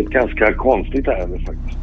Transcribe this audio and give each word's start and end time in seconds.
ett 0.00 0.10
ganska 0.10 0.54
konstigt 0.54 1.08
ärende 1.08 1.38
faktiskt. 1.38 1.78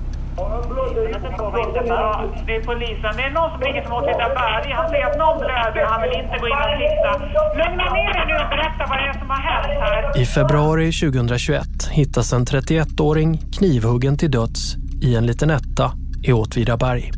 Det 2.45 2.55
är 2.55 2.63
polisen. 2.63 3.11
Det 3.17 3.23
är 3.23 3.33
någon 3.39 3.51
som 3.51 3.61
ringer 3.61 3.81
från 3.81 4.03
Åtvidaberg. 4.03 4.71
Han 4.71 4.89
säger 4.89 5.05
att 5.05 5.17
någon 5.17 5.37
blöder. 5.37 5.85
Han 5.85 6.01
vill 6.01 6.11
inte 6.21 6.37
gå 6.41 6.47
in 6.47 6.59
och 6.65 6.77
titta. 6.83 7.11
Lugna 7.59 7.85
ner 7.93 8.13
dig 8.13 8.25
nu 8.27 8.33
och 8.43 8.49
berätta 8.49 8.83
vad 8.89 8.97
det 8.99 9.05
är 9.09 9.19
som 9.19 9.29
har 9.29 9.41
hänt 9.49 9.79
här. 9.79 10.21
I 10.21 10.25
februari 10.25 10.91
2021 10.91 11.61
hittas 11.91 12.33
en 12.33 12.45
31-åring 12.45 13.37
knivhuggen 13.37 14.17
till 14.17 14.31
döds 14.31 14.75
i 15.01 15.15
en 15.15 15.25
liten 15.25 15.49
etta 15.49 15.91
i 16.23 16.33
Åtvidaberg. 16.33 17.11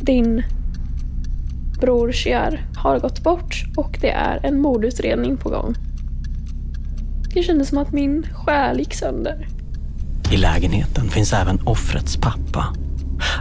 Din 0.00 0.42
bror 1.80 2.12
Chiar 2.12 2.60
har 2.76 2.98
gått 2.98 3.22
bort 3.22 3.64
och 3.76 3.98
det 4.00 4.10
är 4.10 4.40
en 4.42 4.60
mordutredning 4.60 5.36
på 5.36 5.48
gång. 5.48 5.74
Det 7.34 7.42
kändes 7.42 7.68
som 7.68 7.78
att 7.78 7.92
min 7.92 8.26
själ 8.32 8.78
gick 8.78 8.94
sönder. 8.94 9.46
I 10.30 10.36
lägenheten 10.36 11.10
finns 11.10 11.32
även 11.32 11.60
offrets 11.64 12.16
pappa. 12.16 12.66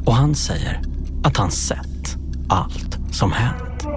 Och 0.06 0.16
han 0.16 0.36
säger 0.36 0.82
att 1.24 1.38
han 1.38 1.52
sett 1.52 2.18
allt 2.50 2.98
som 3.12 3.32
hänt. 3.32 3.88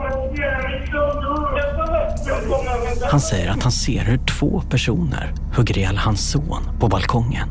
Han 3.10 3.20
säger 3.20 3.50
att 3.50 3.62
han 3.62 3.72
ser 3.72 4.04
hur 4.04 4.18
två 4.18 4.60
personer 4.60 5.34
hugger 5.56 5.78
ihjäl 5.78 5.96
hans 5.96 6.30
son 6.30 6.62
på 6.80 6.88
balkongen. 6.88 7.48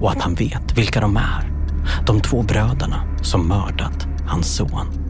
Och 0.00 0.10
att 0.10 0.22
han 0.22 0.34
vet 0.34 0.78
vilka 0.78 1.00
de 1.00 1.16
är. 1.16 1.52
De 2.06 2.20
två 2.20 2.42
bröderna 2.42 3.04
som 3.22 3.48
mördat 3.48 4.06
hans 4.26 4.56
son. 4.56 5.09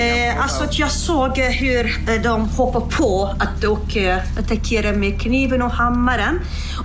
Eh, 0.00 0.42
alltså 0.42 0.64
jag 0.70 0.90
såg 0.90 1.38
hur 1.38 1.86
eh, 1.86 2.22
de 2.22 2.48
hoppade 2.48 2.86
på 2.96 3.34
att 3.38 3.64
och 3.64 3.96
eh, 3.96 4.18
attackera 4.38 4.92
med 4.92 5.20
kniven 5.20 5.62
och 5.62 5.70
hammaren. 5.70 6.40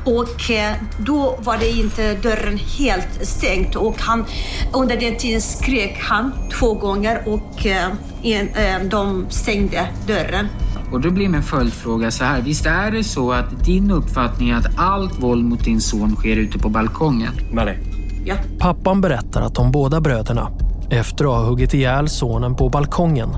Och 0.06 0.52
eh, 0.52 0.74
då 0.98 1.40
var 1.40 1.58
det 1.58 1.70
inte 1.70 2.14
dörren 2.14 2.58
helt 2.80 3.28
stängt 3.28 3.76
och 3.76 3.96
han, 4.00 4.26
under 4.74 4.98
den 4.98 5.18
tiden 5.18 5.42
skrek 5.42 5.98
han 6.00 6.32
två 6.60 6.74
gånger 6.74 7.22
och 7.26 7.66
eh, 7.66 7.88
en, 8.24 8.50
eh, 8.50 8.90
de 8.90 9.26
stängde 9.30 9.88
dörren. 10.08 10.48
Och 10.92 11.02
då 11.02 11.12
blir 11.12 11.30
min 11.30 11.44
följdfråga 11.44 12.12
så 12.12 12.24
här. 12.24 12.42
Visst 12.42 12.66
är 12.66 12.92
det 12.92 13.04
så 13.04 13.32
att 13.32 13.66
din 13.66 13.92
uppfattning 13.92 14.50
är 14.50 14.56
att 14.56 14.78
allt 14.78 15.20
våld 15.20 15.46
mot 15.46 15.64
din 15.64 15.82
son 15.82 16.16
sker 16.16 16.36
ute 16.36 16.60
på 16.60 16.70
balkongen? 16.70 17.34
Nej. 17.52 18.01
Ja. 18.26 18.36
Pappan 18.60 19.02
berättar 19.02 19.42
att 19.42 19.56
de 19.56 19.72
båda 19.72 20.02
bröderna, 20.02 20.52
efter 20.90 21.26
att 21.26 21.32
ha 21.32 21.44
huggit 21.44 21.74
ihjäl 21.74 22.10
sonen 22.10 22.56
på 22.56 22.70
balkongen, 22.70 23.30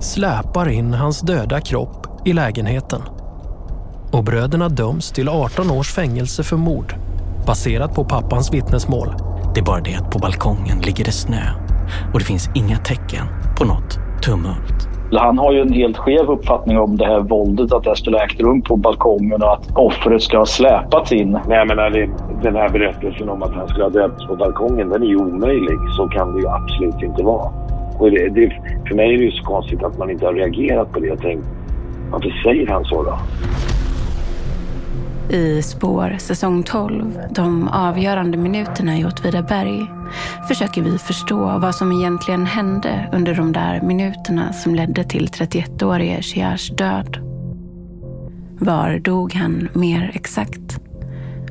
släpar 0.00 0.68
in 0.68 0.94
hans 0.94 1.20
döda 1.20 1.60
kropp 1.60 2.06
i 2.24 2.32
lägenheten. 2.32 3.02
Och 4.12 4.24
bröderna 4.24 4.68
döms 4.68 5.10
till 5.10 5.28
18 5.28 5.70
års 5.70 5.92
fängelse 5.92 6.42
för 6.42 6.56
mord, 6.56 6.94
baserat 7.46 7.94
på 7.94 8.04
pappans 8.04 8.52
vittnesmål. 8.52 9.14
Det 9.54 9.60
är 9.60 9.64
bara 9.64 9.80
det 9.80 9.94
att 9.94 10.10
på 10.10 10.18
balkongen 10.18 10.78
ligger 10.78 11.04
det 11.04 11.12
snö 11.12 11.42
och 12.12 12.18
det 12.18 12.24
finns 12.24 12.50
inga 12.54 12.78
tecken 12.78 13.26
på 13.58 13.64
något 13.64 13.98
tumult. 14.22 14.69
Han 15.18 15.38
har 15.38 15.52
ju 15.52 15.60
en 15.60 15.72
helt 15.72 15.96
skev 15.96 16.30
uppfattning 16.30 16.78
om 16.78 16.96
det 16.96 17.04
här 17.04 17.20
våldet, 17.20 17.72
att 17.72 17.84
det 17.84 17.96
skulle 17.96 18.16
ha 18.16 18.24
ägt 18.24 18.40
rum 18.40 18.62
på 18.62 18.76
balkongen 18.76 19.42
och 19.42 19.52
att 19.52 19.76
offret 19.76 20.22
ska 20.22 20.38
ha 20.38 20.46
släpats 20.46 21.12
in. 21.12 21.38
Nej, 21.48 21.58
jag 21.58 21.68
menar, 21.68 21.90
den 22.42 22.56
här 22.56 22.68
berättelsen 22.68 23.28
om 23.28 23.42
att 23.42 23.54
han 23.54 23.68
skulle 23.68 23.84
ha 23.84 23.90
döpts 23.90 24.26
på 24.26 24.36
balkongen, 24.36 24.88
den 24.88 25.02
är 25.02 25.06
ju 25.06 25.16
omöjlig. 25.16 25.78
Så 25.96 26.08
kan 26.08 26.34
det 26.34 26.40
ju 26.40 26.48
absolut 26.48 27.02
inte 27.02 27.22
vara. 27.22 27.50
Och 27.98 28.10
det, 28.10 28.28
det, 28.28 28.52
för 28.88 28.94
mig 28.94 29.14
är 29.14 29.18
det 29.18 29.24
ju 29.24 29.30
så 29.30 29.44
konstigt 29.44 29.82
att 29.82 29.98
man 29.98 30.10
inte 30.10 30.26
har 30.26 30.32
reagerat 30.32 30.92
på 30.92 31.00
det. 31.00 31.06
Jag 31.06 31.20
tänkte, 31.20 31.48
varför 32.10 32.30
säger 32.44 32.66
han 32.66 32.84
så 32.84 33.02
då? 33.02 33.18
I 35.32 35.62
Spår 35.62 36.16
säsong 36.18 36.62
12, 36.62 37.18
de 37.30 37.68
avgörande 37.68 38.36
minuterna 38.36 38.98
i 38.98 39.04
Åtvidaberg, 39.04 39.86
försöker 40.48 40.82
vi 40.82 40.98
förstå 40.98 41.58
vad 41.58 41.74
som 41.74 41.92
egentligen 41.92 42.46
hände 42.46 43.10
under 43.12 43.34
de 43.34 43.52
där 43.52 43.80
minuterna 43.80 44.52
som 44.52 44.74
ledde 44.74 45.04
till 45.04 45.26
31-årige 45.26 46.22
Chiars 46.22 46.70
död. 46.70 47.16
Var 48.58 48.98
dog 48.98 49.34
han 49.34 49.68
mer 49.72 50.10
exakt? 50.14 50.80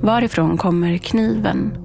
Varifrån 0.02 0.58
kommer 0.58 0.98
kniven? 0.98 1.78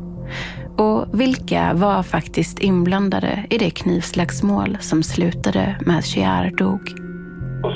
Och 0.76 1.20
vilka 1.20 1.74
var 1.74 2.02
faktiskt 2.02 2.58
inblandade 2.58 3.46
i 3.50 3.58
det 3.58 3.70
knivslagsmål 3.70 4.78
som 4.80 5.02
slutade 5.02 5.76
med 5.86 5.98
att 5.98 6.06
Chiar 6.06 6.50
dog? 6.56 7.03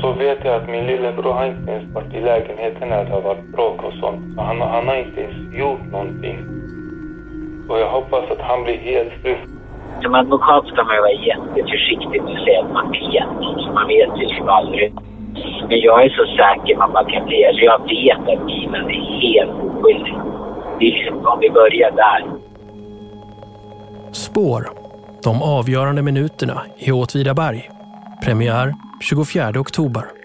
Så 0.01 0.13
vet 0.13 0.45
jag 0.45 0.55
att 0.55 0.69
min 0.69 0.87
lillebror 0.87 1.33
har 1.33 1.47
inte 1.47 1.73
ens 1.73 1.95
varit 1.95 2.15
i 2.15 2.21
lägenheten 2.21 2.89
när 2.89 3.05
det 3.05 3.11
har 3.11 3.21
varit 3.21 3.53
bråk 3.53 3.83
och 3.83 3.93
sånt. 3.93 4.35
Så 4.35 4.41
han, 4.43 4.61
han 4.61 4.89
har 4.89 4.97
inte 4.97 5.21
ens 5.21 5.55
gjort 5.55 5.87
någonting. 5.93 6.39
Och 7.69 7.79
jag 7.79 7.91
hoppas 7.91 8.31
att 8.31 8.41
han 8.41 8.65
blir 8.65 8.79
helt 8.79 9.13
fri. 9.23 9.37
Som 10.03 10.15
advokat 10.15 10.67
ska 10.67 10.85
man 10.85 10.97
vara 11.07 11.13
jätteförsiktig 11.13 12.23
med 12.23 12.33
att 12.35 12.45
säga 12.45 12.61
att 12.65 12.73
man 12.73 12.91
vet 12.91 13.31
något. 13.41 13.75
Man 13.75 13.89
vet 13.89 14.09
ju 14.19 14.27
liksom 14.27 14.49
aldrig. 14.49 14.93
Men 15.69 15.79
jag 15.81 16.05
är 16.05 16.09
så 16.09 16.25
säker 16.27 16.77
man 16.77 16.93
bara 16.93 17.05
kan 17.05 17.27
bli. 17.27 17.47
Alltså 17.47 17.63
jag 17.63 17.79
vet 17.79 18.39
att 18.39 18.45
Milan 18.45 18.91
är 18.91 19.21
helt 19.21 19.51
oskyldig. 19.51 20.15
Det 20.79 20.87
är 20.87 20.91
liksom 20.91 21.27
om 21.27 21.39
vi 21.41 21.51
börjar 21.51 21.91
där. 21.91 22.25
Spår. 24.13 24.69
De 25.25 25.43
avgörande 25.43 26.03
minuterna 26.03 26.63
i 26.79 26.93
Åtvidaberg. 26.93 27.78
Premiär 28.21 28.75
24 29.01 29.61
oktober. 29.61 30.18